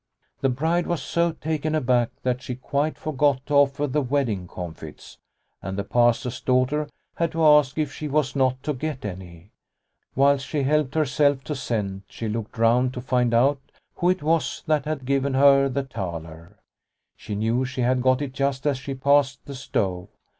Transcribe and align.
The 0.39 0.49
bride 0.49 0.87
was 0.87 0.99
so 0.99 1.31
taken 1.31 1.75
aback 1.75 2.09
that 2.23 2.41
she 2.41 2.55
quite 2.55 2.97
forgot 2.97 3.45
to 3.45 3.53
offer 3.53 3.85
the 3.85 4.01
wedding 4.01 4.47
comfits, 4.47 5.19
and 5.61 5.77
the 5.77 5.83
Pastor's 5.83 6.41
daughter 6.41 6.89
had 7.17 7.33
to 7.33 7.45
ask 7.45 7.77
if 7.77 7.93
she 7.93 8.07
was 8.07 8.35
not 8.35 8.63
to 8.63 8.73
get 8.73 9.05
any. 9.05 9.51
Whilst 10.15 10.43
she 10.47 10.63
helped 10.63 10.95
herself 10.95 11.43
to 11.43 11.55
scent, 11.55 12.05
she 12.09 12.27
looked 12.27 12.57
round 12.57 12.95
to 12.95 12.99
find 13.01 13.31
out 13.31 13.59
who 13.97 14.09
it 14.09 14.23
was 14.23 14.63
that 14.65 14.85
had 14.85 15.05
given 15.05 15.35
her 15.35 15.69
the 15.69 15.83
thaler. 15.83 16.57
She 17.15 17.35
knew 17.35 17.63
she 17.63 17.81
had 17.81 18.01
got 18.01 18.23
it 18.23 18.33
just 18.33 18.65
as 18.65 18.79
she 18.79 18.95
passed 18.95 19.45
the 19.45 19.53
stove. 19.53 20.07